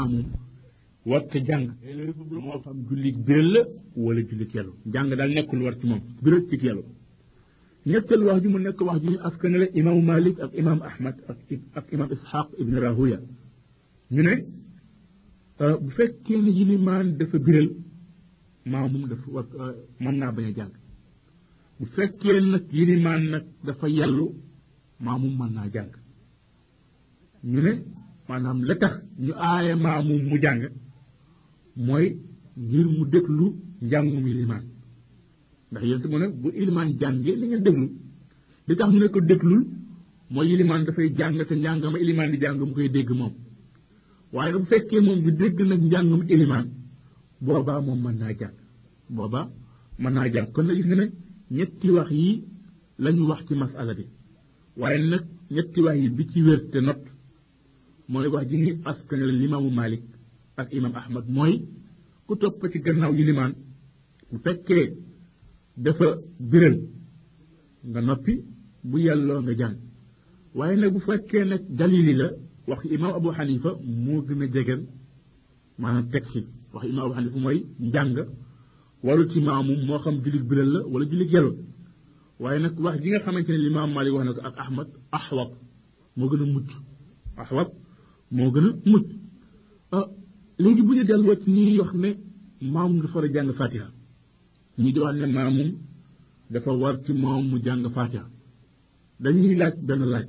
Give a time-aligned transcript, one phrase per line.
[0.00, 0.24] amum
[1.10, 1.66] warta jàng
[2.44, 3.60] moo xam jullit biral la
[4.04, 6.84] wala jullit yàllu jàng daal nekkul war ci moom biral ci yàllu
[7.90, 11.38] ñettal wax ji mu nekk wax ji ñu askanale imam malik ak imam ahmad ak
[11.78, 13.18] ak imam ishaq ibn rahuya
[14.14, 14.34] ñu ne
[15.82, 17.68] bu fekkee ne yilimaan dafa biral
[18.72, 19.46] maamum dafa war
[20.02, 20.72] mën naa bañ a jàng
[21.78, 24.26] bu fekkee nag yilimaan nag dafa yàllu
[25.04, 25.90] maamum mën naa jàng
[27.50, 27.72] ñu ne
[28.28, 28.94] maanaam la tax
[29.24, 30.60] ñu aaye maamum mu jàng
[31.86, 32.06] mooy
[32.66, 33.46] ngir mu déglu
[33.86, 34.64] njàngum ilimaan
[35.70, 37.86] ndax yéen bu ilimaan jàngee da ngeen déglu.
[38.68, 39.62] Li tax mu ne ko déglul
[40.30, 43.32] mooy ilimaan dafay jàng te njàngama ilimaan di jàng mu koy dégg moom.
[44.32, 46.66] Waaye bu fekkee moom di dégg nag njàngum ilimaan
[47.44, 48.54] boobaa moom mën naa jàng.
[49.16, 49.46] Boobaa
[50.02, 50.48] mën naa jàng.
[50.54, 51.06] Kon gis nga ne
[51.56, 52.30] ñetti wax yi
[53.04, 54.04] lañu wax ci masala bi.
[54.80, 57.00] Waaye nag ñetti wax yi bi ci wér te not
[58.08, 60.02] mooy wax ji ngi askanale limaamu Malik
[60.60, 61.54] ak imam Ahmad mooy
[62.26, 63.52] ku topp ci gannaaw yi limaan
[64.30, 64.86] bu fekkee
[65.84, 66.08] dafa
[66.50, 66.76] biral
[67.90, 68.34] nga noppi
[68.88, 69.76] bu yàlloo nga jàng
[70.56, 72.28] waaye nag bu fekkee nag dalili la
[72.68, 73.70] wax imam Abu Hanifa
[74.04, 74.82] moo gën a jegeen
[75.78, 76.40] maanaam teg ci
[76.72, 78.16] wax imam Abu Hanifa mooy njàng
[79.04, 81.52] warul ci maamum moo xam jullit biral la wala jullit yàllu
[82.40, 85.50] waaye nag wax ji nga xamante ne limaam Malik wax na ko ak Ahmad ahwab
[86.16, 86.70] moo gën a mucc
[87.42, 87.68] ahwab
[88.34, 89.06] moo gën a mucc
[90.62, 91.04] léegi bu ñu
[91.42, 92.10] ci ñuy wax ne
[92.72, 93.86] maamum dafa war a jàng fatiha.
[94.78, 95.70] Ñu di wax ne maamum
[96.50, 98.24] dafa war ci moom mu jàng fatiha.
[99.22, 100.26] Dañuy laaj benn laaj.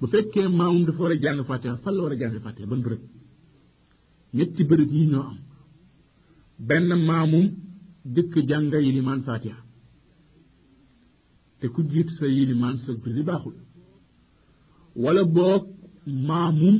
[0.00, 2.66] Bu fekkee maamum dafa war a jàng fatiha fan war a jàng fatiha?
[2.70, 3.00] Ban bërëb?
[4.36, 5.38] Ñetti bërëb yi ñoo am.
[6.68, 7.46] Benn maamum
[8.14, 9.56] jëkk jàng yilimaan fatiha.
[11.60, 13.54] Te ku jiit sa yilimaan sa julli baaxul.
[15.02, 15.64] Wala boog
[16.06, 16.76] maamum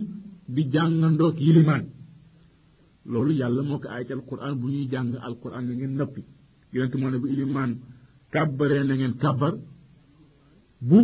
[0.54, 1.84] di jàngandoog yilimaan
[3.10, 6.22] loolu yàlla moo ko ci alquran bu ñuy jàng alquran na ngeen noppi.
[6.72, 7.70] Yonente moo ne bu ilimaan
[8.32, 9.54] kàbbaree na ngeen kàbbar.
[10.88, 10.98] Bu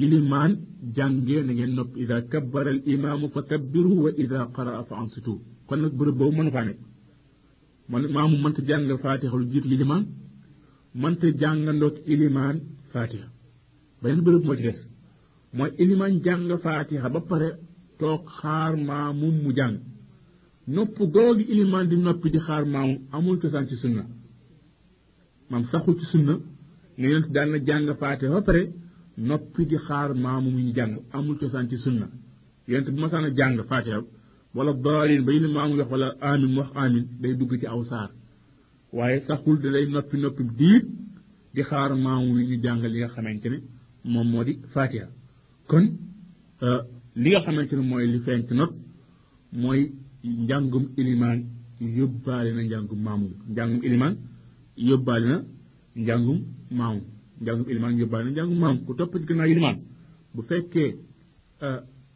[0.00, 0.52] yilimaan
[0.96, 1.96] jàngee na ngeen noppi.
[2.02, 5.34] Ida kabbara al imaamu fa kabbiru wa ida qaraa fa ansitu
[5.66, 6.80] kon nag bërëb boobu mënu faa nekk.
[7.90, 10.04] Man maamu mënta jàng faatixa lu jiitu yilimaan
[11.02, 12.56] mënta jàngandoog ilimaan
[12.92, 13.28] faatixa
[14.02, 14.78] beneen bërëb moo ci des
[15.56, 17.48] mooy ilimaan jàng faatixa ba pare
[18.00, 19.76] toog xaar maamum mu jàng.
[20.74, 24.04] Nopp googu ilimaan di noppi di xaar maamum amul cosaan ci sunna.
[25.50, 26.34] Maam saxul ci sunna
[26.98, 28.62] ne yonent daan na jàng faatixa ba pare
[29.28, 32.06] noppi di xaar maamum ñu jàng amul cosaan ci sunna.
[32.68, 33.98] Yonent bu masaan a jàng faatixa
[34.54, 38.10] wala daalin ba yéen maamum wax wala amin wax amin day dugg ci aw saar.
[38.96, 40.84] Waaye saxul da lay noppi noppi diit
[41.54, 43.58] di xaar maamu yi ñu jàng li nga xamante ne
[44.12, 45.08] moom moo di faatixa
[45.70, 45.84] kon
[47.22, 48.72] li nga xamante ne mooy li ci not
[49.62, 49.80] mooy
[50.48, 51.38] njàngum ilimaan
[51.98, 54.14] yóbbaale na njàngum maamum njàngum ilimaan
[54.88, 55.36] yóbbaale na
[56.04, 56.38] njàngum
[56.78, 57.02] maamum
[57.42, 59.76] njàngum ilimaan yóbbaale na njàngum maamum ku topp ci gannaaw ilimaan
[60.34, 60.90] bu fekkee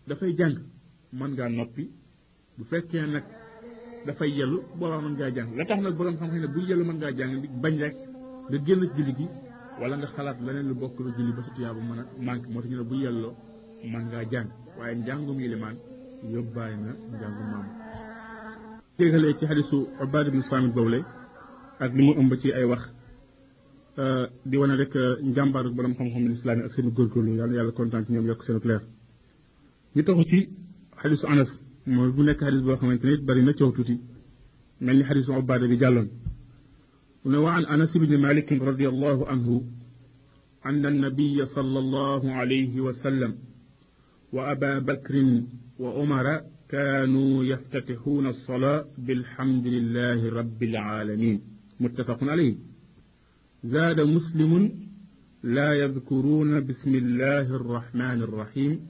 [0.08, 0.56] dafay jàng
[1.19, 1.84] mën ngaa noppi.
[2.58, 3.25] Bu fekkee nag
[4.06, 5.50] dafay yellu boobaa mën ngaa jàng.
[5.56, 7.32] La tax nag borom xam-xam bu yellu ngaa jàng
[7.62, 7.94] bañ rek
[8.50, 9.26] nga génn ci julli gi
[9.80, 12.60] wala nga xalaat leneen lu bokk lu julli ba sa tuyaaba mën a manqué moo
[12.62, 13.34] tax ñu ne bu yelloo
[13.92, 15.76] mën ngaa jàng waaye njàngum yilimaan
[16.34, 17.70] yóbbaale na njàngum maamu
[18.98, 20.98] jégalee ci xadisu Ubaad ibn Saamit boobu
[21.84, 22.82] ak li mu ëmb ci ay wax
[24.48, 24.94] di wane rek
[25.30, 28.58] njàmbaaru borom xam-xam lislaam yi ak seen góorgóorlu yàlla yàlla kontaan ci ñoom yokk seen
[28.70, 28.82] leer
[29.94, 30.38] ñu taxu ci
[31.00, 31.50] xadisu Anas
[31.86, 33.94] mooy bu nekk xadis boo xamante ne bari na coow tuuti
[34.80, 36.08] mel ni xadisu Ubaada bi jàlloon
[37.36, 39.64] wa an Anas ibni Malik radiallahu anhu
[40.66, 43.34] أن النبي صلى الله عليه وسلم
[44.32, 45.42] وأبا بكر
[45.78, 51.40] وعمر كانوا يفتتحون الصلاة بالحمد لله رب العالمين.
[51.80, 52.54] متفق عليه.
[53.64, 54.72] زاد مسلم
[55.42, 58.80] لا يذكرون بسم الله الرحمن الرحيم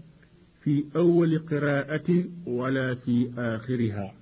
[0.62, 4.12] في أول قراءة ولا في آخرها.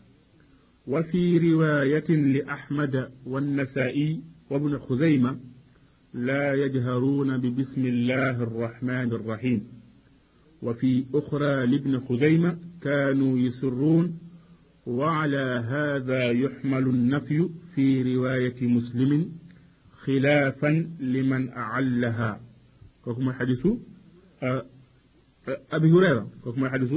[0.87, 5.39] وفي رواية لأحمد والنسائي وابن خزيمة
[6.15, 9.65] لا يجهرون ببسم الله الرحمن الرحيم.
[10.63, 14.19] وفي أخرى لابن خزيمة كانوا يسرون
[14.87, 19.33] وعلى هذا يحمل النفي في رواية مسلم
[19.91, 22.41] خلافا لمن أعلها.
[23.05, 23.67] كما حديث
[25.73, 26.31] أبي هريرة.
[26.45, 26.93] كما حديث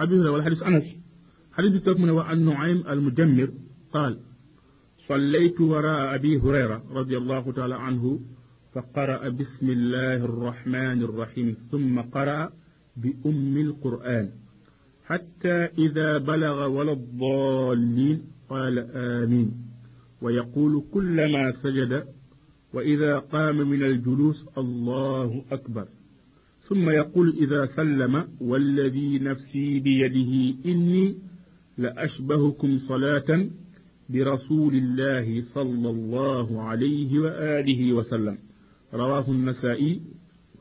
[0.00, 0.30] أبي هريرة.
[0.30, 1.01] والحديث أنس.
[1.52, 3.50] حديث تكمن وأن نعيم المجمر.
[3.92, 4.18] قال
[5.08, 8.20] صليت وراء أبي هريرة رضي الله تعالى عنه
[8.72, 12.50] فقرأ بسم الله الرحمن الرحيم ثم قرأ
[12.96, 14.30] بأم القرآن
[15.04, 19.52] حتى إذا بلغ ولا الضالين قال آمين.
[20.22, 22.04] ويقول كلما سجد
[22.74, 25.86] وإذا قام من الجلوس الله أكبر.
[26.68, 30.32] ثم يقول إذا سلم والذي نفسي بيده
[30.66, 31.18] إني
[31.78, 33.48] لأشبهكم صلاة
[34.08, 38.38] برسول الله صلى الله عليه وآله وسلم.
[38.94, 40.00] رواه النسائي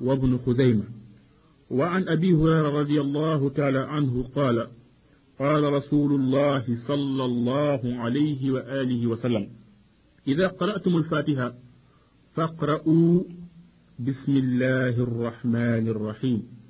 [0.01, 0.83] وابن خزيمة.
[1.69, 4.67] وعن أبي هريرة رضي الله تعالى عنه قال
[5.39, 9.47] قال رسول الله صلى الله عليه وآله وسلم
[10.27, 11.53] إذا قرأتم الفاتحة
[12.33, 13.23] فاقرأوا
[13.99, 16.60] بسم الله الرحمن الرحيم.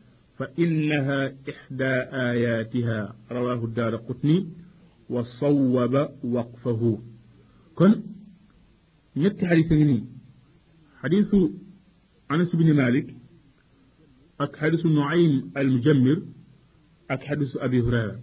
[0.41, 1.93] فإنها إحدى
[2.31, 3.15] آياتها.
[3.31, 4.47] رواه الدار قطني.
[5.09, 5.93] وصوب
[6.23, 6.99] وقفه.
[7.75, 8.01] كن
[9.17, 9.69] نيت حديث
[11.01, 11.35] حديث
[12.31, 13.15] أنس بن مالك.
[14.41, 16.21] أك حديث نعيم المجمر.
[17.11, 18.19] أك حديث أبي هريرة.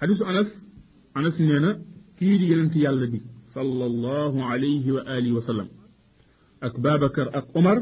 [0.00, 0.50] حديث أنس
[1.16, 1.82] أنس نينا
[2.18, 5.68] كي دي ينتي يالا صلى الله عليه وآله وسلم.
[6.60, 7.78] ak Babacar ak Omar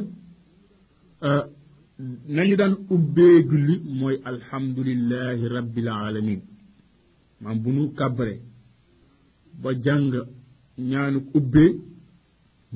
[1.98, 6.40] nañu daan ubbee julli mooy alhamdulillahi rabbil alamin.
[7.40, 8.34] Maam bu nu kàbbare
[9.62, 10.12] ba jàng
[10.90, 11.70] ñaanu ubbee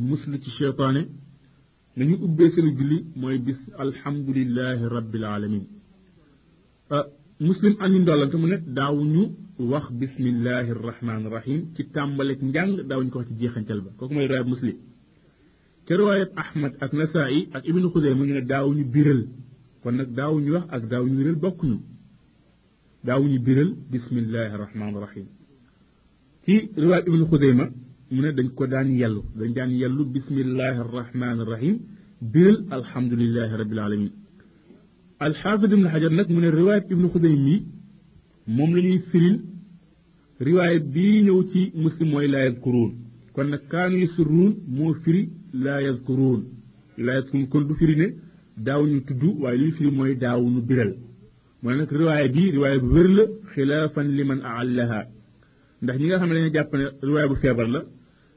[0.08, 1.02] muslu ci cheytaane
[1.96, 5.64] nañu ubbee seen julli mooy bis alhamdulillahi rabbil alamin.
[7.48, 9.22] Muslim andi ndollante mu ne daawuñu
[9.70, 13.90] wax bismillahi rahmaani rahim ci tàmbaleeg njàng daawuñu ko wax ci jeexantal ba.
[13.98, 14.76] Kooku mooy riwaayat muslim.
[15.90, 19.28] كرواية أحمد أكنسائي أك ابن خزيمة من داوني بيرل
[19.84, 21.80] ونك داوني وح أك داوني بيرل بكني
[23.04, 25.26] داوني بيرل بسم الله الرحمن الرحيم
[26.44, 27.70] كي رواية ابن خزيمة
[28.10, 31.80] من دنكو داني يلو دن داني يلو بسم الله الرحمن الرحيم
[32.32, 34.12] بيرل الحمد لله رب العالمين
[35.22, 37.60] الحافظ من الحجر نك من رواية ابن خزيمة
[38.58, 39.40] مملني سيريل
[40.42, 42.90] رواية بي نوتي مسلم ويلا يذكرون
[43.32, 44.94] كون كانوا يسرون مو
[45.64, 46.42] laa yadkuruun
[47.04, 48.06] laa yadkuruun kon du firi ne
[48.66, 50.92] daawuñu tudd waaye li firi mooy daawuñu biral.
[51.62, 52.88] Ne nag riwaaya bi riwaaya bu
[53.68, 55.00] la liman aallaha.
[55.82, 57.80] Ndax ñi nga xam ne dañu jàpp ne bu feebar la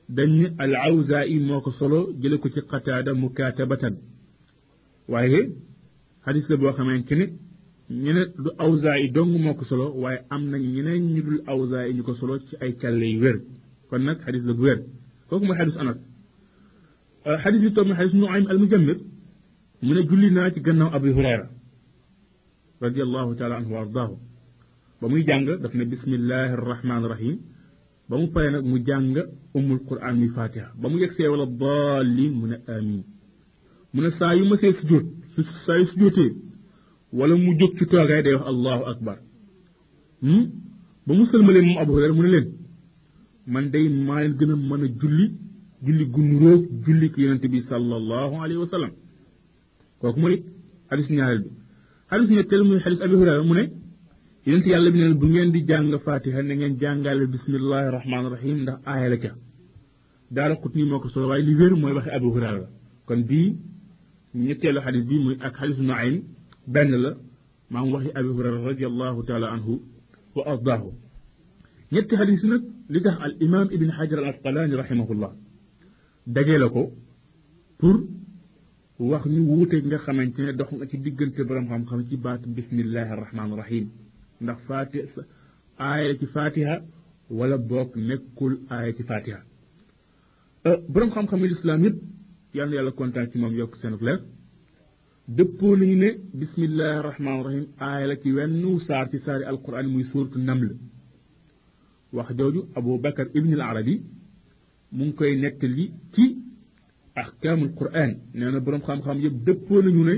[0.10, 3.95] dañ ne al awzaa'i moo ko solo jële ko ci qataada mukaatabatan
[5.12, 5.39] waaye
[6.25, 7.25] xadis la boo xamante ne
[8.04, 12.04] ñeneen du awzaa'i dong moo ko solo waaye am na ñeneen ñu dul awzaa'i ñu
[12.07, 13.38] ko solo ci ay càlle yu wér.
[13.89, 14.80] Kon nag xadis la bu wér.
[15.30, 15.98] Kooku mooy xadis anas.
[17.25, 18.99] حديث يتم حديث نعيم المجمد
[19.83, 21.49] من جلي ناتي جنة أبي هريرة
[22.83, 24.11] رضي الله تعالى عنه وارضاه
[25.01, 27.35] بمي جانجا دفن بسم الله الرحمن الرحيم
[28.09, 29.23] بمو بيانا مو جانجا
[29.57, 33.03] أم القرآن مفاتحة بمو يكسي ولا الضالين من آمين
[33.93, 35.05] من سايو مسي سجود
[35.65, 36.27] سايو سجوتي
[37.13, 39.17] ولا مجوك تتوى غير الله أكبر
[40.21, 40.51] مم؟
[41.07, 42.47] بمسلم لهم أبو هريرة من لين
[43.47, 45.27] من دين ما يلقنا من جلي
[45.85, 48.91] julli gu nuróog julli ki yonente bi sallallahu alayhi wa sallam
[50.01, 50.35] kooku mooy
[50.89, 51.50] xadis ñaareel bi
[52.09, 53.63] xadis ñetteel muy xadis abi hurayra mu ne
[54.47, 58.57] yonente yàlla bi neen bu ngeen di jàng fatiha na ngeen jàngale bismillahi rahmaani rahim
[58.63, 59.31] ndax aaya la ca
[60.35, 62.69] daara xut nii moo ko solo waaye li wér mooy waxi abi hurayra la
[63.07, 63.50] kon bii
[64.45, 66.15] ñetteelu xadis bi muy ak xadisu naim
[66.74, 67.12] benn la
[67.71, 69.74] maam waxi abi hurayra radiallahu taala anhu
[70.35, 70.89] wa ardaahu
[71.94, 72.62] ñetti xadis nag
[72.94, 75.31] li tax al imam ibn xajar al asqalaani rahimahullah
[76.27, 76.92] dajee la ko
[77.77, 77.95] pour
[78.99, 83.09] wax ñu wuute nga xamante ne dox nga ci diggante borom xam-xam ci baatu bismillahi
[83.11, 83.85] arrahmaani rahim
[84.42, 84.97] ndax fati
[85.80, 86.75] aaya ci fatiha
[87.30, 89.39] wala boog nekkul aaya ci fatiha
[90.89, 91.97] borom xam-xam yi lislaam yëpp
[92.53, 94.19] yal na yàlla kontaan ci moom yokk seen leer
[95.27, 100.03] dëppoo nañu ne bismillahi arrahmaani rahim aaya la ci wenn saar ci saari alquran muy
[100.11, 100.69] suuratu naml
[102.13, 104.01] wax jooju abu bakar ibn al arabi
[104.95, 106.26] mu ngi koy nettali ci
[107.21, 110.16] ahkaamul quran nee na boroom xam-xam yëpp dëppoo nañu ne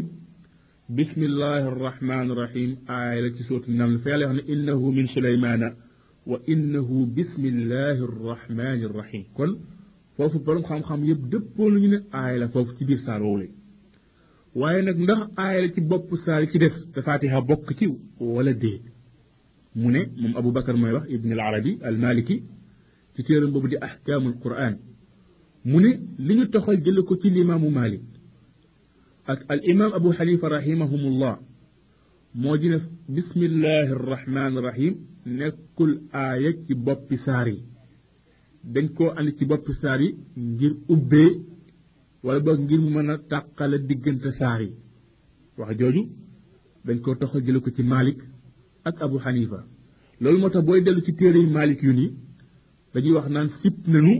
[0.97, 5.67] bismillahi arrahmani irrahim aaya la ci sootu naml fa yàlla wax ne innahu min suleymaana
[6.29, 9.51] wa innahu bismillahi arrahmani irrahim kon
[10.15, 13.47] foofu boroom xam-xam yëpp dëppoo nañu ne aaya la foofu ci biir saar woowu
[14.59, 17.85] waaye nag ndax aaya la ci bopp saar ci des te fatiha bokk ci
[18.35, 18.83] wala déet
[19.79, 22.35] mu ne moom abou bakar mooy wax ibn al arabi al maliki
[23.15, 24.75] ci téeram boobu di ahkaamul quran
[25.69, 25.91] mu ne
[26.25, 28.01] li ñu toxal jële ko ci limaamu malik
[29.31, 31.35] ak al imam abu xanifa rahimahumullah
[32.41, 32.77] moo di ne
[33.15, 34.93] bismillahi arrahmani rahim
[35.25, 37.63] nekkul aaya ci boppi saar yi
[38.73, 41.31] dañ koo andi ci boppi saar yi ngir ubbee
[42.23, 44.71] wala boog ngir mu mën a tàqale diggante saar yi
[45.57, 46.03] wax jooju
[46.85, 48.19] dañ koo toxal jële ko ci malik
[48.87, 49.59] ak abu xanifa
[50.21, 52.07] loolu moo tax booy dellu ci téere yi malik yu ni
[52.95, 54.13] dañuy wax naan sip nanu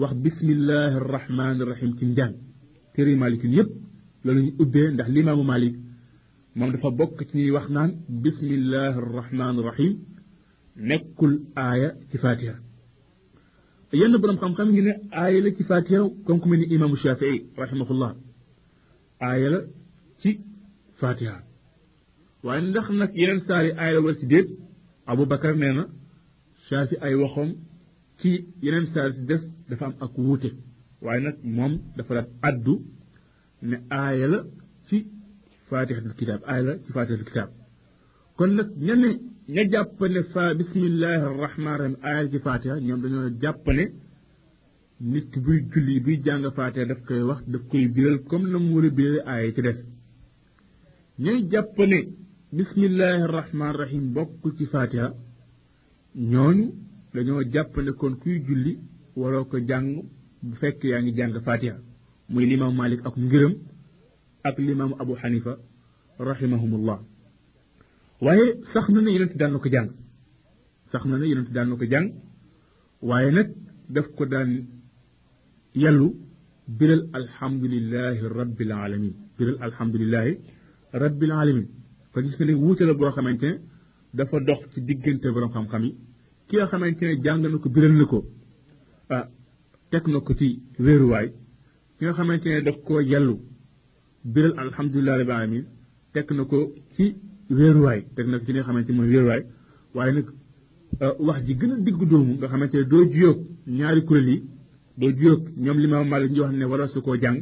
[0.00, 2.04] wax bismillahi arrahmani rahim ci
[2.94, 3.70] téere yi malik yu yépp
[4.24, 5.74] loolu ñu ubbee ndax limaamu malik
[6.56, 7.90] moom dafa bokk ci ñuy wax naan
[8.24, 9.92] bismillahi arrahmani rahim
[10.88, 11.32] nekkul
[11.64, 12.54] aaya ci fatiha
[14.00, 17.38] yenn borom xam-xam ngi ne aaya la ci fatiha comme ku mel ni imaamu shafii
[17.62, 18.12] rahimahullah
[19.28, 19.60] aaya la
[20.20, 20.30] ci
[21.00, 21.36] fatiha
[22.44, 24.48] waaye ndax nag yeneen saari aaya la wala ci déet
[25.10, 25.84] abubakar nee na
[26.68, 27.50] shafi ay waxoom
[28.18, 28.30] ci
[28.64, 30.50] yeneen saari si des dafa am ak wuute
[31.04, 32.74] waaye nag moom dafa daan addu
[33.68, 34.38] ne aaya la
[34.86, 34.96] ci
[35.68, 37.48] fatihatul kitab aaya la ci fatihatul kitab
[38.36, 39.10] kon nag ña ne
[39.54, 43.84] ña jàpp ne fa bismillahi arrahmani rahim aaya la ci fatiha ñoom dañoo jàpp ne
[45.12, 48.58] nit ki buy julli buy jàng fatiha daf koy wax daf koy biral comme na
[48.64, 49.78] mu war a birale aaya ci des
[51.22, 51.98] ñooy jàpp ne
[52.56, 55.08] bismillahi arrahmani rahim bokkul ci fatiha
[56.16, 56.66] ñooñu
[57.14, 58.78] dañoo jàpp ne kon kuy julli
[59.16, 59.88] waroo ko jàng
[60.42, 61.76] bu fekk yaa ngi jàng fatiha
[62.32, 63.54] muy limaamu malik ak ngërëm
[64.48, 65.52] ak limaamu abu xanifa
[66.18, 66.98] rahimahumullah
[68.24, 69.88] waaye sax na ne yonent daan na ko jàng
[70.90, 72.08] sax na ne yonent daan na ko jàng
[73.08, 73.48] waaye nag
[73.94, 74.50] daf ko daan
[75.82, 76.08] yàllu
[76.78, 80.32] biral alhamdulillahi rabbil alamin biral alhamdulillahi
[81.02, 81.66] rabbil alamin
[82.12, 83.50] kon gis nga ne wuute la boo xamante
[84.16, 85.92] dafa dox ci diggante borom xam-xam yi
[86.48, 88.18] ki nga xamante ne jàng na ko biral na ko
[89.10, 89.24] ah
[89.90, 90.48] teg na ko ci
[90.78, 91.28] wéeruwaay
[91.98, 93.34] ki nga xamante ne daf koo yàllu
[94.24, 95.64] biral alhamdulillahi rabbil alamin
[96.12, 96.58] teg na ko
[96.94, 97.04] ci
[97.50, 99.42] wéeruwaay teg na ko ci nga xamante ne mooy wéeruwaay
[99.94, 100.26] waaye nag
[101.26, 104.42] wax ji gën a diggu doomu nga xamante ne doo juyoog ñaari kuréel yi
[104.98, 107.38] doo juyoog ñoom limaam Malik ñu wax ne wara su koo jàng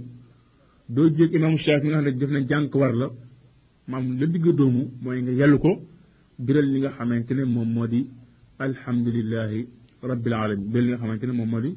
[0.88, 3.06] doo juyoog imaamu Shaafi nga xam ne def na jàng ko war la
[3.88, 5.70] maam la digg doomu mooy nga yellu ko
[6.38, 8.00] biral li nga xamante ne moom moo di
[8.58, 9.60] alhamdulillahi
[10.10, 11.72] rabbil alamin biral li nga xamante ne moom moo di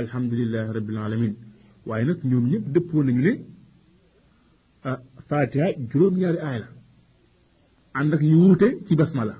[0.00, 1.34] alhamdulillahi rabbil alamin
[1.88, 3.32] waaye nag ñoom ñëpp dëppoo nañu ne
[4.90, 4.98] ah
[5.28, 6.68] fatiha juróom-ñaari aay la
[7.98, 9.34] ànd ak ñu wuute ci basmala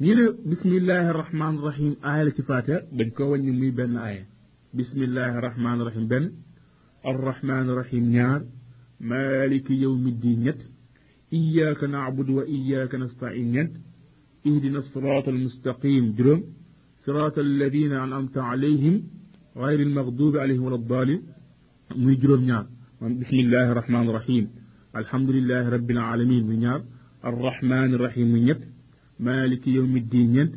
[0.00, 4.22] ñi ne bismillahi rahmaani rahim aaya la ci fatiha dañ ko wàññi muy benn aaya
[4.76, 6.26] bismillahi rahmaani rahim benn
[7.10, 8.40] arrahmaani rahim ñaar
[9.08, 10.60] maliki yawmi ddin ñett
[11.38, 13.72] iyyaka na'budu wa iyyaka nasta'in ñett
[14.46, 16.14] اهدنا الصراط المستقيم.
[16.18, 16.42] جرم
[17.06, 19.02] صراط الذين أنعمت عليهم
[19.56, 21.22] غير المغضوب عليهم ولا الضالين.
[21.96, 22.66] من جرم نار
[23.02, 24.44] بسم الله الرحمن الرحيم.
[24.96, 26.46] الحمد لله رب العالمين.
[26.46, 26.80] من نار
[27.24, 28.26] الرحمن الرحيم.
[28.34, 28.62] من يت
[29.20, 30.36] مالك يوم الدين.
[30.36, 30.54] ينت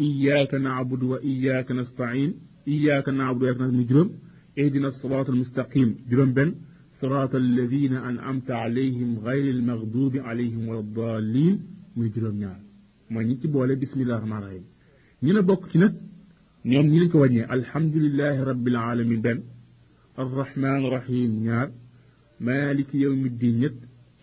[0.00, 2.30] إياك نعبد وإياك نستعين.
[2.68, 3.86] إياك نعبد وإياك نستعين.
[3.86, 4.08] جرم
[4.58, 5.96] اهدنا الصراط المستقيم.
[6.10, 6.54] جرم بن.
[7.00, 11.54] صراط الذين أنعمت عليهم غير المغضوب عليهم ولا الضالين.
[11.96, 12.71] مجرم نار
[13.12, 14.64] mooy ñi ci boole bismillah rahmaan rahim
[15.24, 15.92] ñu ne bokk ci nag
[16.70, 19.40] ñoom ñi lañ ko wàññee alhamdulilahi rabbil alamin benn
[20.22, 21.68] arrahman rahim ñaar
[22.46, 23.78] maliki yawmi ddin ñett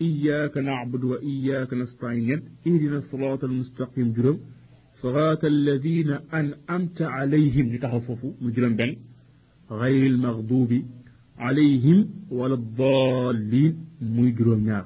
[0.06, 4.38] iyyaka na'budu wa iyyaka nasta'in ñett ihdina sirata almustaqim juróom
[7.20, 8.92] alayhim ñu taxaw foofu mu juróom benn
[9.82, 10.70] غير المغضوب
[11.38, 11.98] عليهم
[12.30, 13.74] ولا الضالين
[14.66, 14.84] ñaar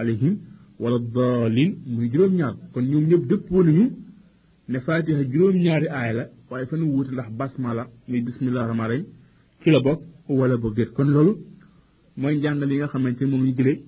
[0.00, 0.34] alayhim
[0.82, 3.84] wala daalin muy juróom ñaar kon ñoom ñëpp dëppoo nañu
[4.72, 8.88] ne fatiha juróom ñaari aaya la waaye fa nu wuute ndax basmala muy bismillah rahmaan
[8.90, 9.06] rahim
[9.62, 10.00] ci la bokk
[10.38, 11.32] wala boog déet kon loolu
[12.20, 13.78] mooy njàngal yi nga xamante moom ñu jëlee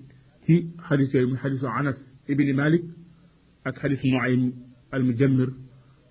[0.45, 0.55] ci
[0.87, 1.99] xadis yooyu muy xadisu anas
[2.31, 2.83] ibni malik
[3.67, 4.43] ak xadis nuaym
[4.95, 5.51] al mujammir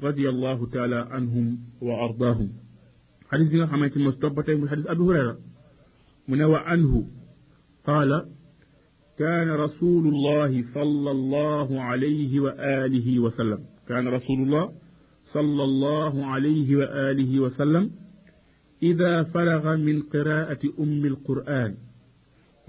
[0.08, 1.48] radiallahu taala anhum
[1.86, 2.50] wa ardaahum
[3.30, 5.34] xadis bi nga xamante mos topp ba tey muy xadis abi hurayra
[6.28, 7.00] mu ne wa anhu
[7.86, 8.18] qaala
[9.20, 13.60] كان رسول الله صلى الله عليه وآله وسلم.
[13.88, 14.72] كان رسول الله
[15.34, 17.92] صلى الله عليه وآله وسلم.
[18.84, 21.76] إذا فرغ من قراءة أم القرآن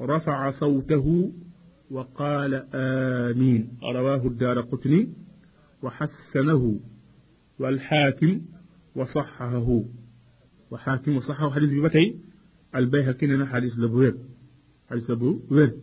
[0.00, 1.32] رفع صوته
[1.90, 3.78] وقال آمين.
[3.94, 5.08] رواه الدار قطني
[5.82, 6.80] وحسنه
[7.60, 8.40] والحاكم
[8.96, 9.82] وصححه.
[10.70, 12.16] وحاكم وصححه حديث ببتي
[12.74, 14.14] البيهقي لنا حديث لبوير.
[14.90, 15.74] حديث أبو وير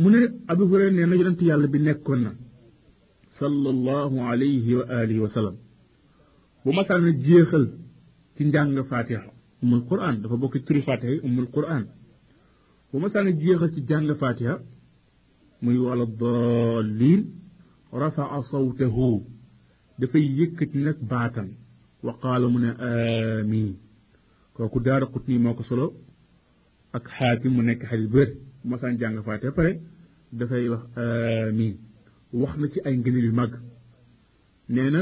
[0.00, 0.18] mu ne
[0.52, 2.30] abu hurayra nee na yonent yàlla bi nekkoon na
[3.40, 5.56] sallallahu alayhi wa alihi wa sallam
[6.64, 7.64] bu masaan na jeexal
[8.36, 9.22] ci njàng fatiha
[9.62, 11.84] umul quran dafa bokk ci turi fatiha yi umul quran
[12.90, 14.54] bu masaan na jeexal ci jàng fatiha
[15.62, 17.20] muy wala dallin
[18.02, 19.06] rafaa sawtahu
[20.00, 21.48] dafay yëkkati nag baatam
[22.06, 23.70] wa qaala mu ne amin
[24.54, 25.86] kooku daara qutni moo ko solo
[26.96, 28.30] ak xaakim mu nekk xadis bu wér
[28.64, 29.72] mosaan jàng faate pare
[30.38, 31.74] dafay wax amin
[32.40, 33.52] wax na ci ay ngëneel yu màgg
[34.68, 35.00] nee na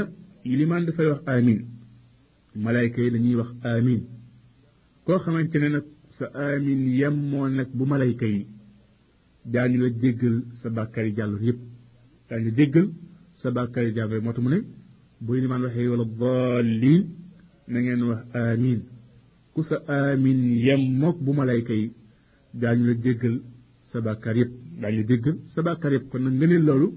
[0.48, 1.60] yilimaan dafay wax amin
[2.64, 4.00] malayka yi dañuy wax amin
[5.04, 5.84] koo xamante ne nag
[6.18, 8.46] sa amin yemmoo nag bu malayka yi
[9.52, 11.58] daañu la jéggal sa bàkkaar yi jàlloon yépp
[12.28, 12.86] daañu la jéggal
[13.40, 14.58] sa bàkkaar yi jàlloon moo tax mu ne
[15.24, 17.02] bu yilimaan waxee wala dallin
[17.70, 18.80] na ngeen wax amin
[19.54, 21.86] ku sa amin yemmook bu malayka yi
[22.54, 23.40] daañu la jéggal
[23.82, 24.50] sa yépp
[24.80, 26.08] daañu la jéggal sa yépp.
[26.10, 26.88] Kon nag ngëneel loolu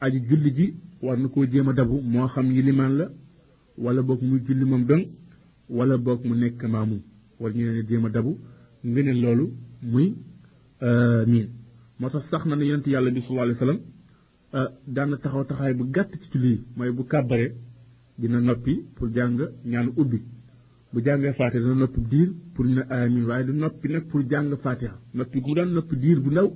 [0.00, 2.00] aji julli ji war na koo jéem a dabu.
[2.02, 3.10] Moo xam yilimaan la
[3.78, 5.04] wala boog muy julli moom dong
[5.68, 7.00] wala boog mu nekk maamu.
[7.40, 8.38] Wala ñu leen jéem a dabu.
[8.84, 10.14] Ngëneel loolu muy
[11.26, 11.48] miin.
[11.98, 13.80] Moo tax sax na ne yonent yàlla bi sallallahu alayhi wasallam
[14.86, 16.64] daan na taxaw taxaay bu gàtt ci julli yi.
[16.76, 17.54] Mooy bu kàbbare
[18.18, 20.20] dina noppi pour jàng ñaanu ubbi.
[20.92, 24.20] Bu jàngee faatiha dina noppi diir pour ñu ne amin waaye du noppi nag pour
[24.30, 26.48] jàng faatiha noppi gu daan noppi diir bu ndaw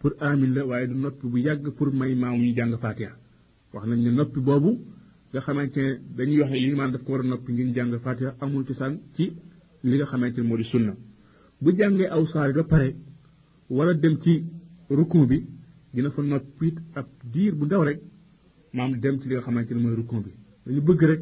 [0.00, 3.12] pour amin la waaye du noppi bu yàgg pour may maamu ñu jàng faatiha
[3.72, 4.70] wax nañ ne noppi boobu
[5.32, 8.34] nga xamante ne dañuy wax ne limaan daf ko war a noppi ngir jàng faatiha
[8.40, 9.24] amul cosaan ci
[9.82, 10.94] li nga xamante ne moo di sunna
[11.62, 12.88] bu jàngee aw saar ba pare
[13.68, 14.44] war a dem ci
[14.88, 15.38] rukun bi
[15.92, 18.00] dina fa noppi ab diir bu ndaw rek
[18.72, 20.30] maam dem ci li nga xamante ne mooy rukun bi
[20.66, 21.20] dañu bëgg rek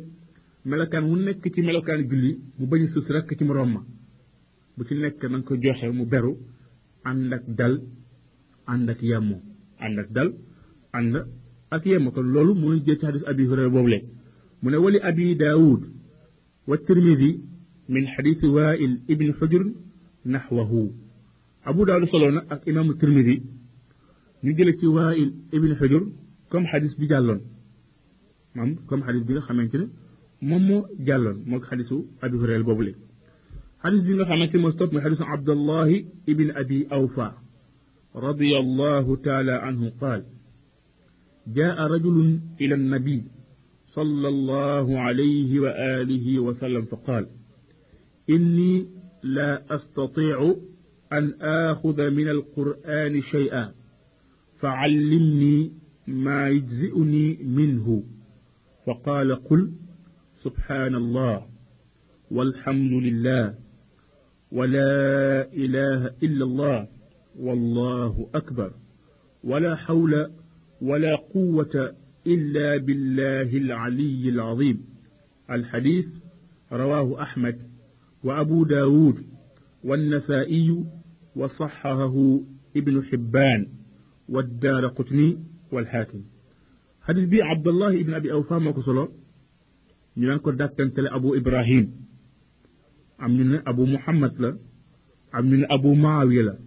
[0.65, 3.81] melokaan wu nekk ci melokaan julli mu bañ a sës rek ci moroom ma
[4.77, 6.33] bu ci nekk na nga ko joxe mu beru
[7.09, 7.75] ànd ak dal
[8.73, 9.37] ànd ak yemmu
[9.85, 10.29] ànd ak dal
[10.99, 11.15] ànd
[11.75, 13.99] ak yemmu kon loolu mënuñ jël ci xadis abi hurayra boobu le
[14.63, 15.83] mu ne wali abi daawud
[16.69, 17.31] wa tirmidi
[17.93, 19.65] min xadisi wail ibni xujur
[20.33, 20.83] naxwahu
[21.69, 23.37] abu daawud solo na ak imaamu tirmidi
[24.43, 26.03] ñu jële ci wail ibni xujur
[26.51, 27.41] comme xadis bi jàlloon
[28.55, 29.87] maam comme xadis bi nga xamante ne
[30.49, 32.93] moom moo jàlloon moo ko xadisu abi hurayra boobu le
[33.83, 35.97] xadis bi nga xamante moo stop mooy xadisu abdallahi
[36.33, 37.29] ibn abi awfa
[38.29, 40.21] رضي الله تعالى عنه قال
[41.59, 43.23] جاء رجل إلى النبي
[43.87, 47.27] صلى الله عليه وآله وسلم فقال
[48.31, 48.87] إني
[49.23, 50.55] لا أستطيع
[51.13, 53.73] أن آخذ من القرآن شيئا
[54.61, 55.73] فعلمني
[56.07, 58.03] ما يجزئني منه
[58.87, 59.73] فقال قل
[60.45, 61.47] سبحان الله
[62.31, 63.55] والحمد لله
[64.53, 64.93] ولا
[65.53, 66.89] إله إلا الله
[67.39, 68.71] والله أكبر
[69.45, 70.31] ولا حول
[70.83, 71.95] ولا قوة
[72.27, 74.87] إلا بالله العلي العظيم.
[75.51, 76.07] الحديث
[76.73, 77.59] رواه أحمد
[78.25, 79.25] وأبو داود
[79.85, 80.85] والنسائي
[81.37, 82.41] وصححه
[82.77, 83.67] ابن حبان
[84.29, 85.39] والدار قطني
[85.73, 86.21] والحاكم.
[87.03, 88.33] حديث بي عبد الله ابن أبي
[90.19, 92.07] أوفا مكسلو نيانكو داكتنتل أبو إبراهيم
[93.23, 94.59] أمنا أبو محمد لا
[95.35, 96.59] أمنا أبو معاوية لا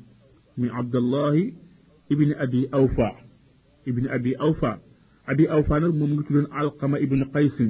[0.57, 1.53] من عبد الله
[2.12, 3.12] ابن أبي أوفى
[3.88, 4.77] ابن أبي أوفى
[5.29, 7.63] أبي أوفى ممكن علقمة ابن قيس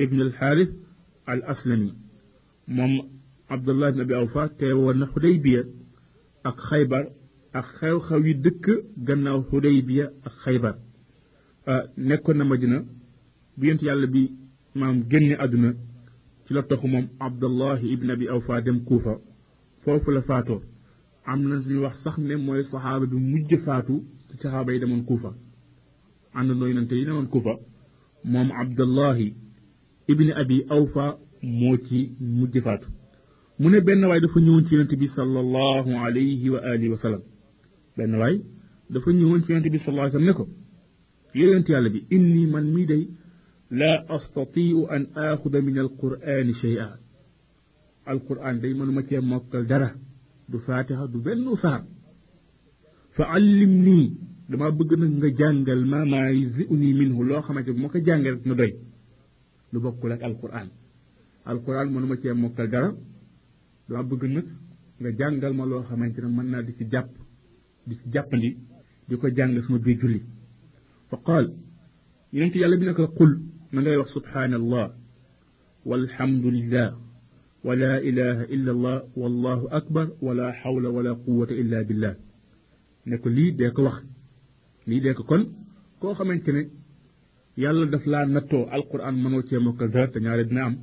[0.00, 0.68] ابن الحارث
[1.28, 1.94] الأسلمي
[2.68, 3.02] مم
[3.50, 5.68] عبد الله بن أبي أوفى تيوان حديبية
[6.46, 7.10] أك خيبر
[7.54, 10.74] أك خيو خوي دك غناو حديبية أك خيبر
[11.68, 12.86] أه نكون مدينة
[13.58, 14.43] بينت يالا بي
[14.74, 15.72] مام génne aduna
[16.46, 19.18] ci la taxu moom abdallah ibn abi awfa dem kuufa
[19.84, 20.60] foofu la faatoo
[21.26, 23.94] am na suñu wax sax ne mooy saxaaba bi mujj faatu
[24.30, 25.30] ci saxaaba yi demoon kuufa
[26.38, 27.52] àndandoo yonente yi demoon kuufa
[28.32, 29.34] moom abdallahi
[30.12, 31.04] ibni abi awfa
[31.42, 31.98] moo ci
[32.38, 32.88] mujj faatu
[33.60, 37.22] mu ne benn waay dafa ñëwoon ci yonente bi sallallahu alayhi wa alihi wa sallam
[37.96, 38.36] benn waay
[38.92, 40.44] dafa ñëwoon ci yonente bi sallallahu alayhi wa sallam ne ko
[41.40, 43.08] yonente yàlla bi inni man mii day
[43.70, 46.96] لا أستطيع أن آخذ من القرآن شيئا.
[48.08, 49.96] القرآن دايما ما كان مقل درا
[50.48, 51.84] دو فاتحة دو بنو سار
[53.16, 54.16] فعلمني.
[54.48, 57.24] لما بغن نغا ما ما يزئني منه.
[57.24, 58.74] لو خمت بمك جانغل ندوي
[59.72, 60.68] لو بقل لك القرآن.
[61.48, 62.96] القرآن ما نمكي مقل درا
[63.88, 64.42] لما بغن
[65.00, 67.10] نغا جانغل ما لو خمت من نا ديك جاب.
[67.86, 68.56] ديك جاب لي.
[69.08, 70.20] ديكو جانغل سنو بيجولي
[71.10, 71.56] فقال
[72.32, 73.53] ينتي يالبينك قل قل.
[73.74, 74.86] من لا سبحان الله
[75.88, 76.88] والحمد لله.
[77.66, 78.96] ولا إله إلا الله.
[79.16, 80.06] والله أكبر.
[80.26, 82.14] ولا حول ولا قوة إلا بالله.
[83.06, 83.96] نكو لي ديك وخ
[84.86, 85.42] لي ديك كون
[86.00, 86.62] كو خامتيني
[87.58, 90.74] يالا داف نتو القران منو تي موك دات نيار دينا ام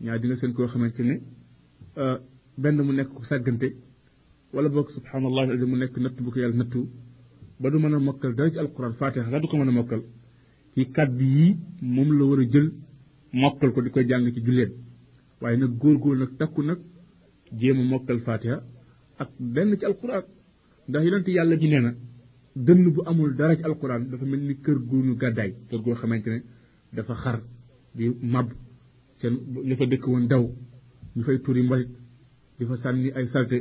[0.00, 1.22] دينا سين كو خامتيني
[1.98, 2.20] ا
[2.58, 3.08] بن مو نيك
[4.54, 6.86] ولا بوك سبحان الله العظيم نيك نتو يالا نتو
[7.60, 8.28] با دو مانا موكل
[8.64, 10.02] القران فاتحه لا دو كو
[10.78, 11.56] ci kàddu yii
[11.94, 12.68] moom la war a jël
[13.32, 14.72] mokkal ko di koy jàng ci julleen
[15.40, 16.78] waaye nag góor-góor nag takku nag
[17.58, 18.58] jéem mokkal fatiha
[19.22, 20.22] ak benn ci alquran.
[20.88, 21.92] ndax yonent yàlla bi nee na
[22.66, 25.50] dënn bu amul dara ci alquran dafa mel ni kër gu ñu gàddaay.
[25.68, 26.40] kër goo xamante ne
[26.96, 27.38] dafa xar
[27.96, 28.48] di mab
[29.18, 29.34] seen
[29.68, 30.44] ñu fa dëkk woon daw
[31.16, 31.88] ñu fay turi mbalit
[32.58, 33.58] di fa sànni ay salte.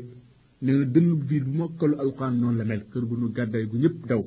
[0.63, 2.81] nee na dënn bi bu mokkalu alquran noonu la mel.
[2.91, 4.23] kër gu ñu gàddaay gu ñëpp daw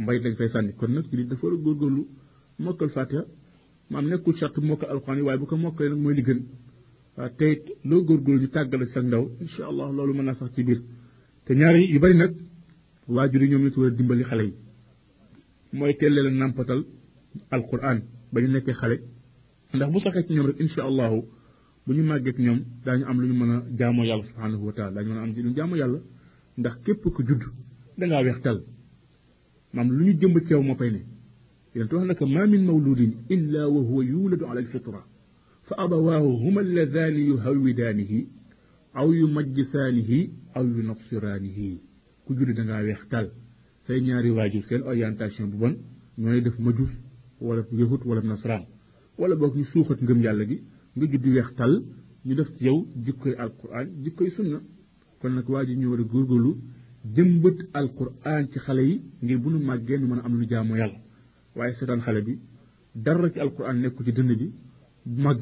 [0.00, 0.72] mbalit lañ fay sànni.
[0.78, 1.46] kon nag jullit dafa
[2.64, 3.22] mokkal fatiha
[3.90, 6.40] maam nekkul charte mokkal alquran yi waaye bu ko mokkalee nag mooy li gën
[7.16, 7.54] waaw tey
[7.88, 10.80] loo góorgóorlu ñu tàggale sa ndaw incha allah loolu mën naa sax ci biir
[11.44, 12.32] te ñaari yu bari nag
[13.14, 14.54] waajur yi ñoom la ci war a dimbali xale yi
[15.76, 16.80] mooy teel leen nàmpatal
[17.54, 17.98] alquran
[18.32, 18.96] ba ñu nekkee xale
[19.74, 21.18] ndax bu saxee ci ñoom rek incha allahu
[21.86, 24.72] bu ñu màggee ci ñoom daañu am lu ñu mën a jaamoo yàlla subhanahu wa
[24.76, 25.98] taala daañu mën a am lu ñu jaamoo yàlla
[26.58, 27.42] ndax képp ku judd
[27.98, 28.58] dangaa weex tal
[29.74, 31.00] maam lu ñu jëmb ci yow moo fay ne
[39.20, 40.18] yumajjisaanihi
[40.54, 41.68] aw yunafsiraanihi
[42.24, 43.26] ku judd dangaa weex tal
[43.86, 45.74] say ñaari waajur seen orientation bu bon
[46.18, 46.90] ñooy def majus
[47.40, 48.64] wala yahut wala nasraan
[49.18, 50.58] wala boog ñu suuxat ngëm yàlla gi
[50.96, 51.72] nga judd weex tal
[52.26, 54.58] ñu def ci yow jikkoy alquran jikkoy sunna
[55.20, 56.52] kon nag waajur ñu war a góorgóorlu
[57.14, 60.76] jëmbët alquran ci xale yi ngir bu nu màggee nu mën a am lu jaamoo
[60.76, 60.98] yàlla
[61.56, 62.38] waaye seetaan xale bi
[63.04, 64.46] dara ci alquran nekku ci dënn bi
[65.24, 65.40] màgg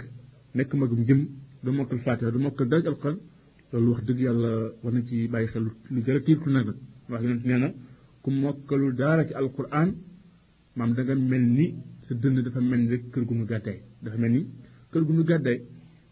[0.57, 1.21] nekk magum jëm
[1.63, 3.17] du mokkal fatiha du mokkal dara ci alquran
[3.73, 4.51] loolu wax dëgg yàlla
[4.83, 6.67] war na ci bàyyi xel lu jërë tiirtu nag
[7.11, 7.69] wax yonent nee na
[8.23, 9.89] ku mokkalul dara ci alquran
[10.77, 11.67] maam da nga mel ni
[12.07, 14.43] sa dënn dafa mel ni rek kër gu nu gàddaay dafa mel ni
[14.93, 15.59] kër gu nu gàddaay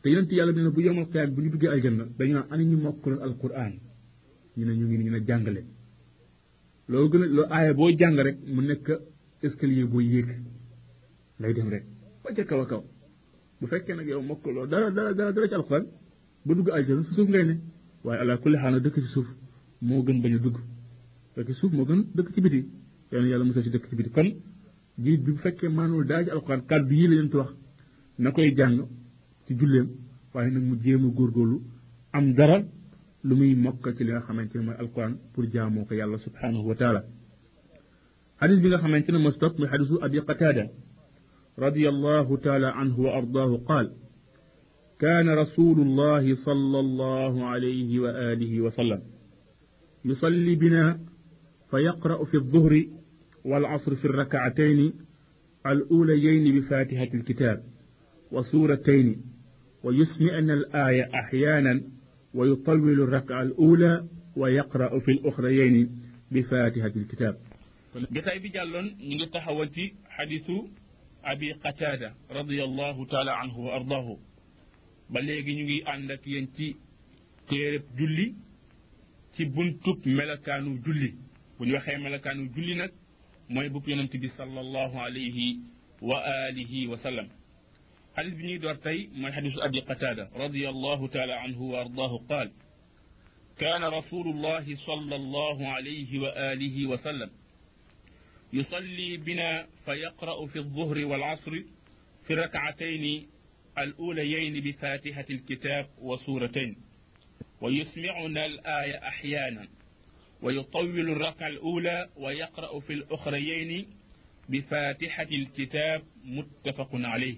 [0.02, 2.64] te yonent yàlla nee na bu yomal xiyaam bu ñu duggee aljanna dañu naan ani
[2.70, 3.72] ñu mokkaloon alquran
[4.56, 5.62] ñu ne ñu ngi ñu ne jàngale
[6.90, 8.86] loolu gën a loolu aaya boo jàng rek mu nekk
[9.46, 10.28] escalier boo yéeg
[11.40, 11.84] ngay dem rek
[12.22, 12.82] ba ca kaw a kaw
[13.60, 15.84] bu fekkee nag yow mokkaloo dara dara dara dara ci alquran
[16.46, 17.54] ba dugg aljanna su suuf ngay ne
[18.04, 19.28] waaye ala kulli xaal dëkk ci suuf
[19.88, 20.56] moo gën bañ a dugg
[21.34, 22.60] fekk suuf moo gën dëkk ci biti
[23.12, 24.28] yàlla yàlla musal ci dëkk ci biti kon
[25.02, 27.50] jiit bi bu fekkee maanul daa ci alquran kàddu yii la leen wax
[28.22, 28.76] na koy jàng
[29.46, 29.88] ci julleem
[30.34, 31.58] waaye nag mu jéem a góorgóorlu
[32.16, 32.58] am dara
[33.26, 36.66] lu muy mokkal ci li nga xamante ne mooy alquran pour jaamoo ko yàlla subhanahu
[36.70, 37.00] wa taala
[38.40, 39.18] xadis bi nga xamante ne
[39.72, 40.64] xadisu abi qatada
[41.64, 43.88] radiallahu taala anhu wa ardaahu qaal
[44.98, 49.00] كان رسول الله صلى الله عليه وآله وسلم
[50.04, 50.98] يصلي بنا
[51.70, 52.84] فيقرأ في الظهر
[53.44, 54.92] والعصر في الركعتين
[55.66, 57.62] الأوليين بفاتحة الكتاب
[58.32, 59.22] وسورتين
[59.82, 61.82] ويسمعن الآية أحيانا
[62.34, 64.04] ويطول الركعة الأولى
[64.36, 65.90] ويقرأ في الأخريين
[66.32, 67.36] بفاتحة الكتاب.
[67.94, 70.50] جتاي بي جالون نيغي تخاوتي حديث
[71.24, 74.18] ابي قتاده رضي الله تعالى عنه وارضاه
[75.10, 76.76] بلغي نيغي اندك ينتي
[77.48, 78.34] تيرب جولي
[79.34, 81.14] تي بونتوب ملكانو جولي
[81.60, 82.92] بني وخي ملكانو جولي نك
[83.50, 85.56] موي بوك يونتي بي صلى الله عليه
[86.02, 87.28] واله وسلم
[88.16, 92.52] حديث بني دور تاي موي حديث ابي قتاده رضي الله تعالى عنه وارضاه قال
[93.58, 97.30] كان رسول الله صلى الله عليه واله وسلم
[98.52, 101.62] يصلي بنا فيقرأ في الظهر والعصر
[102.26, 103.26] في الركعتين
[103.78, 106.76] الأوليين بفاتحة الكتاب وسورتين.
[107.60, 109.68] ويسمعنا الآية أحيانا.
[110.42, 113.86] ويطول الركعة الأولى ويقرأ في الأخريين
[114.48, 117.36] بفاتحة الكتاب متفق عليه.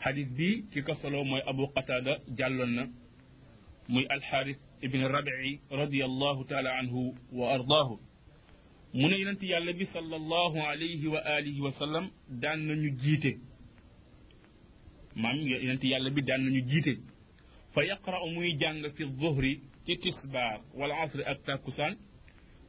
[0.00, 2.90] حديث بي كي كسلو موي أبو قتادة جلنا
[3.88, 7.98] موي الحارث ابن الربع رضي الله تعالى عنه وأرضاه.
[8.94, 12.04] من ينتي يالله صلى الله عليه وآله وسلم
[12.42, 13.34] دان نجيته
[15.22, 16.94] maam yonent yàlla bi daan nañu jiite
[17.74, 19.52] fa yaqra'u muy jàng fi dhuhri
[19.86, 21.94] ci tisbaar wala asri ak takkusaan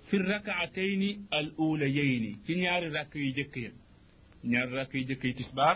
[0.07, 1.09] fi rakaatayni
[1.39, 3.71] al ulayayni ci ñaari rakk yu jëkk ya
[4.51, 5.75] ñaari rakk yu jëkk yi tisbaar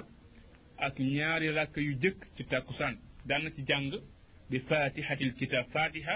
[0.87, 2.95] ak ñaari rakk yu jëkk ci takkusaan
[3.27, 3.91] daan ci jàng
[4.49, 6.15] bi fatihatil kitab fatiha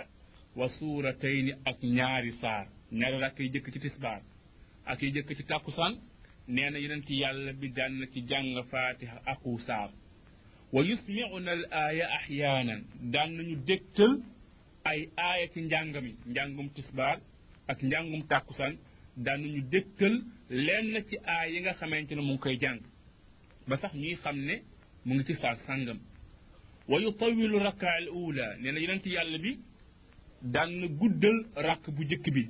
[0.59, 2.65] wa suuratayni ak ñaari saar
[2.99, 4.21] ñaari rakk yu jëkk ci tisbaar
[4.86, 5.93] ak yu jëkk ci takkusaan
[6.47, 9.89] nee na yonent yàlla bi daan na ci jàng fatiha aku saar
[10.73, 12.82] wa yusmiuna al aaya axyaanan
[13.13, 14.13] daan nañu dégtal
[14.89, 15.89] ay aaya ci njàng
[16.32, 17.17] njàngum tisbaar
[17.67, 18.73] ak njàngum tàkkusaan
[19.17, 20.13] daan nañu dégtal
[20.49, 22.79] lenn ci aay yi nga xamante mu ngi koy jàng
[23.67, 24.38] ba sax ñuy xam
[25.06, 25.99] mu ngi ci saar sàngam
[26.89, 29.51] wa yutawilu raka al ula nee na yonent yàlla bi
[30.53, 32.43] daan guddal rakk bu jëkk bi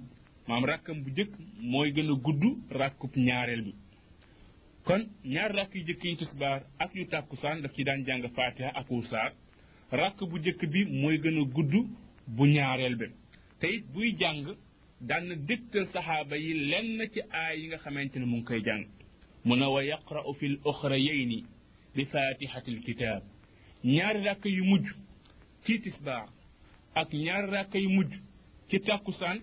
[0.47, 1.31] maam rakkam bu jëkk
[1.71, 3.73] mooy gën a gudd rakkub ñaareel bi.
[4.85, 8.69] kon ñaar rakk yu jëkk yi tisbaar ak yu tàkkusaan daf ci daan jàng faatiha
[8.79, 9.31] ak saar
[9.91, 11.73] rakk bu jëkk bi mooy gën a gudd
[12.27, 13.05] bu ñaareel bi.
[13.59, 14.55] te it buy jàng
[15.01, 18.61] daan na dégtal saxaaba yi lenn ci aay yi nga xamante ne mu ngi koy
[18.63, 18.85] jàng.
[19.45, 21.45] mu ne wa yaqra'u fi l oxrayayni
[21.95, 23.23] bi fatihati kitaab.
[23.83, 24.85] ñaari ràkk yu mujj
[25.65, 26.27] ci tisbaar
[26.95, 28.11] ak ñaari ràkk yu mujj
[28.69, 29.39] ci tàkkusaan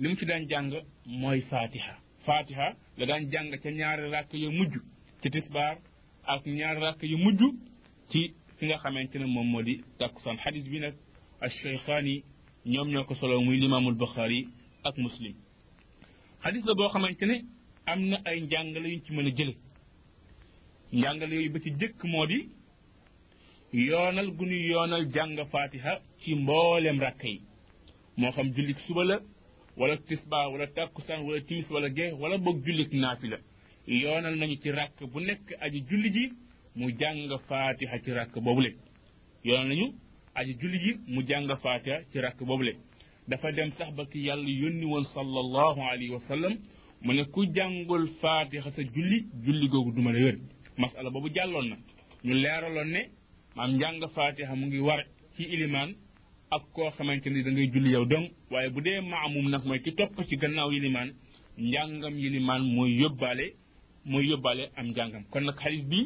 [0.00, 0.72] li mu ci daan jàng
[1.06, 1.94] mooy faatiha
[2.26, 4.74] faatiha la daan jàng ca ñaari ràkk yu mujj
[5.22, 5.76] ci tisbaar
[6.26, 7.40] ak ñaari ràkk yu mujj
[8.10, 10.36] ci fi nga xamante ne moom moo di tàkkusaan.
[10.44, 10.94] Xadis bi nag
[11.40, 12.22] alcheykhaani
[12.66, 14.48] ñoom ñoo ko solo muy limaamul buxaari
[14.84, 15.34] ak muslim.
[16.42, 17.36] Xadis la boo xamante ne
[17.86, 19.54] am na ay njàngale yuñ ci mën a jële.
[20.92, 22.48] Njàngale yooyu ba ci jëkk moo di
[23.72, 27.40] yoonal gu ñu yoonal jàng faatiha ci mboolem ràkk yi.
[28.16, 29.20] Moo xam jullik suba la
[29.78, 33.38] wala tisbaa wala takkusaan wala timis wala gee wala boog jullik naafila.
[33.86, 36.24] Yoonal nañu ci ràkk bu nekk aji julli ji
[36.76, 38.70] mu jàng faatiha ci ràkk boobule.
[39.44, 39.86] Yoonal nañu
[40.34, 42.72] aji julli ji mu jàng fatiha ci ràkk boobule.
[43.28, 46.50] Dafa dem sax ba ki yàlla yónni woon sallallahu alayhi wa
[47.02, 50.38] mu ne ku jàngul faatiha sa julli julli googu duma la wér.
[50.76, 51.76] Masala boobu jàlloon na.
[52.24, 53.00] Ñu leeraloon ne
[53.56, 55.94] maam njàng faatiha mu ngi war ci ilimaan
[56.50, 59.80] ak koo xamante ni da ngay julli yow dong waaye bu dee maamum nag mooy
[59.84, 61.10] ki topp ci gannaaw yilimaan
[61.70, 63.46] njàngam yilimaan mooy yóbbaale
[64.10, 65.24] mooy yóbbaale am njàngam.
[65.30, 65.98] Kon nag xalis bi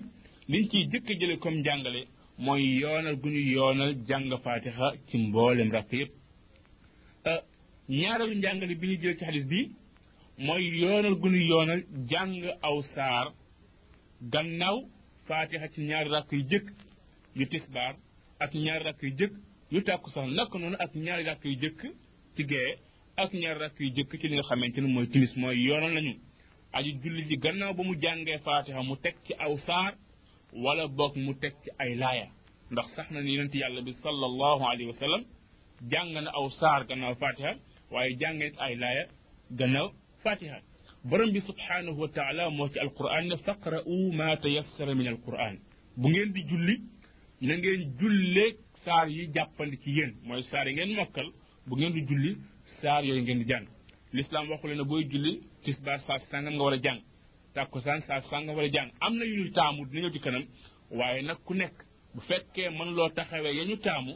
[0.51, 2.01] liñ ciy jëkk a jële comme njàngale
[2.39, 4.27] mooy yoonal gu ñu yoonal jàng
[5.09, 6.13] ci mboolem rakk yépp.
[7.89, 9.61] Ñaareelu njàngale bi ñu ci bi
[10.47, 11.41] mooy yoonal gu ñu
[12.11, 13.27] jàng aw saar
[14.33, 14.77] gannaaw
[15.27, 16.67] faatixa ci ñaari rakk yu jëkk
[17.39, 17.95] yu tisbaar
[18.43, 19.35] ak ñaari rakk yu jëkk.
[19.81, 21.81] Sax naka noonu ak ñaari rakk yu jëkk
[22.37, 22.77] ci gee
[23.17, 26.15] ak ñaari rakk yu jëkk ci li nga xamante mooy timis mooy yoonal nañu
[26.73, 29.93] aju julli ji gannaaw ba mu jàngee fatiha mu teg ci aw saar
[30.53, 32.27] wala boog mu teg ci ay laaya
[32.71, 35.23] ndax sax na ni yonent yàlla bi sallallahu alayhi wa sallam
[35.91, 37.53] jàng na aw saar gannaaw fatiha
[37.91, 39.05] waaye jàngee ay laaya
[39.59, 39.89] gannaaw
[40.23, 40.59] fatiha
[41.05, 45.55] borom bi subhanahu wa taala moo ci alquran ne faqra'u ma tayassara min alquran
[46.01, 46.77] bu ngeen di julli
[47.47, 51.29] na ngeen julleeg saar yi jàppandi ci yéen mooy saar yi ngeen mokkal
[51.67, 52.37] bu ngeen di julli
[52.81, 53.67] saar yooyu ngeen di jàng.
[54.13, 57.01] L'islam waxu leen ne booy julli tisbaar saa sàngam nga war a jàng
[57.55, 58.91] tàkkusaan saa sàngam war a jàng.
[59.01, 60.45] Am na yu ñu taamu dina ci kanam
[60.91, 61.75] waaye nag ku nekk
[62.15, 64.13] bu fekkee mën loo taxawee ya ñu taamu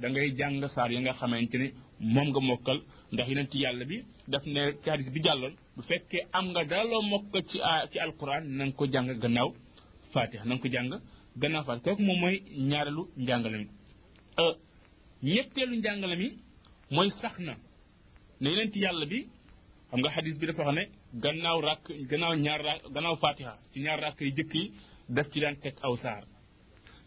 [0.00, 1.68] da ngay jàng saar yi nga xamante ne
[2.00, 2.78] moom nga mokkal.
[3.12, 3.96] Ndax yeneen ci yàlla bi
[4.28, 7.58] daf ne ci hadis bi jàlloon bu fekkee am nga dara mokkal ci
[7.92, 9.50] ci alquran na nga ko jàng gannaaw
[10.12, 10.90] fatiha na nga ko jàng
[11.40, 11.84] gannaaw fatiha.
[11.84, 12.36] Kooku moom mooy
[12.70, 13.02] ñaareelu
[15.22, 16.28] ñetteelu njàngale mi
[16.94, 17.54] mooy sax na
[18.40, 19.18] ne yeneen ci yàlla bi
[19.90, 20.84] xam nga hadis bi dafa wax ne
[21.22, 24.64] gannaaw ràkk gannaaw ñaar ràkk gannaaw fatiha ci ñaar ràkk yi jëkk yi
[25.08, 26.24] daf ci daan teg aw saar.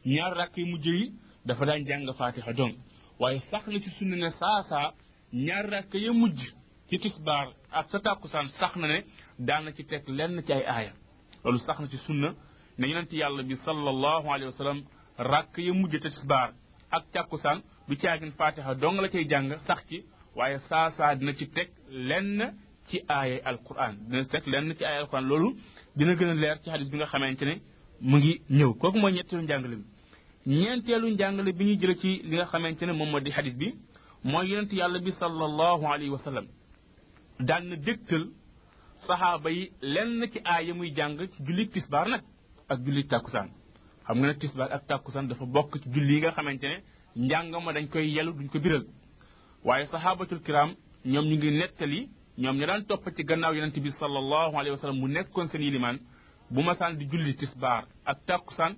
[0.05, 1.13] Ñaar ràkk yi mujj yi
[1.45, 2.75] dafa daan jàng fatiha donc
[3.19, 4.93] waaye sax na ci sunna ne saa saa
[5.33, 6.39] ñaar ràkk ya mujj
[6.89, 8.99] ci tisbaar ak sa tàkkusaan sax na ne
[9.47, 10.93] daan na ci teg lenn ci ay aaya.
[11.43, 12.29] Loolu sax na ci sunna
[12.77, 14.75] ne yonent yàlla bi sallallahu alayhi wa
[15.33, 16.49] ràkk ya mujj te tisbaar
[16.95, 19.97] ak càkkusaan du caagin faatiha dong la cay jàng sax ci
[20.37, 21.69] waaye saa saa dina ci teg
[22.09, 22.39] lenn
[22.87, 25.49] ci aaya alquran dina teg lenn ci aaya alquran loolu
[25.97, 27.55] dina gën a leer ci hadis bi nga xamante ne
[28.09, 28.71] mu ngi ñëw.
[28.79, 29.77] Kooku mooy ñetteelu njàngale
[30.47, 33.67] ñeenteelu njàngale bi ñuy jële ci li nga xamante ne moom moo di hadis bi
[34.23, 36.45] mooy yonent yàlla bi sallallahu alayhi wa sallam
[37.47, 38.23] daan na dégtal
[39.07, 42.21] saxaaba yi lenn ci aaya muy jàng ci julli tisbaar nag
[42.71, 43.49] ak julli tàkkusaan
[44.05, 46.77] xam nga ne tisbaar ak tàkkusaan dafa bokk ci julli yi nga xamante ne
[47.15, 48.85] njàng ma dañ koy yelu duñ ko biral.
[49.65, 50.69] Waaye saxaabatul kiram
[51.05, 54.77] ñoom ñu ngi nettali ñoom ñu daan topp ci gannaaw yonent bi sallallahu alayhi wa
[54.77, 55.97] sallam mu nekkoon seen yilimaan
[56.49, 58.73] bu masaan di julli tisbaar ak tàkkusaan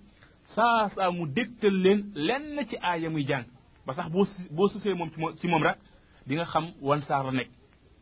[0.56, 3.46] saa saa mu dégtal leen lenn ci aaya muy jàng.
[3.86, 5.10] Ba sax boo boo susee moom
[5.40, 5.78] ci moom rek
[6.28, 7.50] di nga xam wan saar la nekk.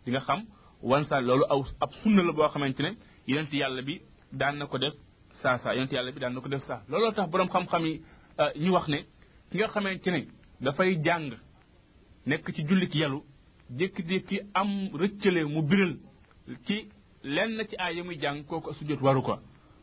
[0.06, 0.42] Di nga xam
[0.82, 2.92] wan saar loolu aw ab sunna la boo xamante ne
[3.28, 4.94] yonent yàlla bi daan na ko def
[5.34, 8.02] saa saa yonent yàlla bi daan na ko def saa looloo tax boroom xam-xam yi
[8.56, 9.06] ñu wax ne
[9.52, 10.28] ki nga xamante ne
[10.62, 11.32] dafay jàng
[12.26, 13.20] nekk ci jullit yalu
[13.78, 15.96] jékki-jékki am rëccale mu biral
[16.65, 16.88] ci
[17.24, 19.39] lenn ci aaya muy jàng kooku sujjóot waru ko.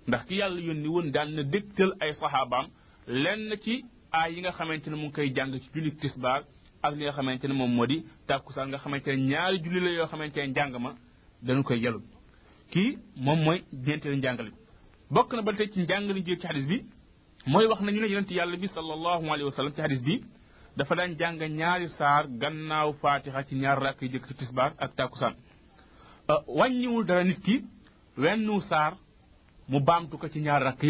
[0.09, 2.67] Ndax ki yàlla yónni woon daan na dégtal ay saxaabaam
[3.07, 6.43] lenn ci aay yi nga xamante ne mu ngi koy jàng ci jullik tisbaar
[6.83, 9.91] ak li nga xamante ne moom moo di tàkkusaan nga xamante ne ñaari julli la
[9.99, 10.95] yoo xamante ne njàng ma
[11.43, 12.01] dañu koy yelu
[12.71, 14.51] kii moom mooy ñeenteelu njàngale
[15.11, 16.79] bokk na ba tey ci njàngale jël ci xadis bi
[17.47, 20.15] mooy wax nañu ne yonent yàlla bi sallallahu alayhi wa sallam ci xadis bi
[20.77, 24.95] dafa daan jàng ñaari saar gannaaw faatixa ci ñaar rakk yi jëkk ci tisbaar ak
[24.97, 25.35] tàkkusaan.
[26.59, 27.65] Wàññiwul dara ki
[28.17, 28.93] wennu saar
[29.69, 30.83] mu baamtu ko ci ñaar rakk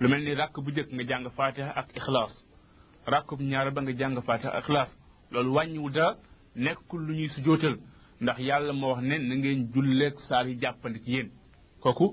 [0.00, 2.34] lu mel ni rakk bu njëkk nga jàng faatixa ak ixlaas
[3.06, 4.90] rakk bu ñaar ba nga jàng faatixa ak ixlaas.
[5.30, 6.16] Loolu wàññiwul dara
[6.56, 7.76] nekkul lu ñuy sujootal
[8.20, 11.30] ndax yàlla moo wax ne na ngeen julleeg saar yi jàppandi ci yéen.
[11.80, 12.06] Kooku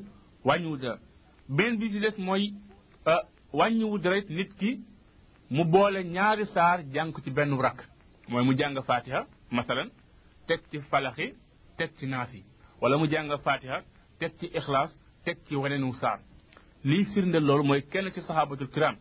[0.46, 0.98] wàññiwu dara
[1.50, 2.54] beneen bi ci des mooy
[3.54, 4.80] wàññiwu dara nit ki
[5.50, 7.80] mu boole ñaari saar jàng ko ci benn rakk.
[8.30, 9.90] Mooy mu jàng fatiha masalan
[10.48, 11.34] teg ci falaxi
[11.78, 12.44] teg ci naas yi.
[12.82, 13.78] Wala mu jàng fatiha
[14.20, 14.92] teg ci ixlaas
[15.26, 16.20] teg ci waneenu saar.
[16.84, 18.96] Lii firnde loolu mooy kenn ci saxaabatul kiram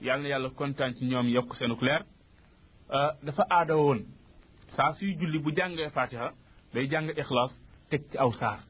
[0.00, 2.02] yàlla yàlla kontaan ci ñoom yokk seenu leer.
[3.24, 4.00] Dafa aada woon
[4.76, 6.32] saa suy julli bu jàngee fatiha
[6.74, 7.52] day jàng ixlaas
[7.90, 8.60] teg ci aw saar.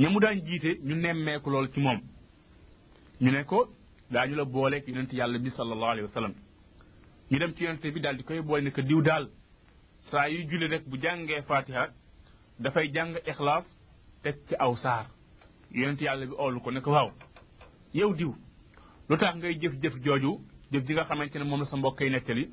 [0.00, 2.00] Ña mu daan jiite ñu nemmeeku loolu ci moom
[3.22, 3.58] ñu ne ko
[4.12, 6.34] daañu la booleeg yonent yàlla bi sallallahu alayhi wa sallam
[7.30, 9.24] ñu dem ci yonent bi daal di koy boole ne que diw daal
[10.10, 11.84] saa yuy julli rek bu jàngee fatiha
[12.58, 13.66] dafay jàng ixlaas
[14.22, 15.06] teg ci aw saar
[15.78, 17.10] yonent yàlla bi oolu ko ne ko waaw
[17.94, 18.32] yow diw
[19.08, 20.32] lu tax ngay jëf-jëf jooju
[20.72, 22.44] jëf ji nga xamante ne moom la sa mbokk yi nettali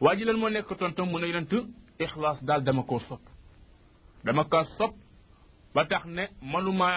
[0.00, 1.52] waa ji lan moo nekk tontom mu ne yonent
[2.04, 3.22] ixlaas daal dama koo sopp
[4.24, 4.94] dama ko sopp
[5.76, 6.88] ba tax ne manuma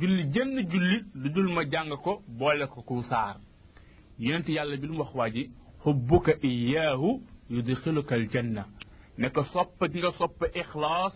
[0.00, 3.36] julli jënn julli lu dul ma jàng ko boole ko ku saar
[4.18, 5.42] yonent yàlla bi lu wax waa ji
[5.82, 7.10] xubbuka iyaahu
[7.54, 8.62] yudxiluka aljanna
[9.18, 11.14] ne ko sopp gi nga sopp ixlaas